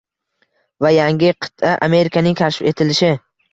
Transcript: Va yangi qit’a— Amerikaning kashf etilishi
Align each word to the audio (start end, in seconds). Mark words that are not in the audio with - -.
Va 0.85 0.91
yangi 0.95 1.29
qit’a— 1.47 1.75
Amerikaning 1.89 2.43
kashf 2.43 2.67
etilishi 2.75 3.15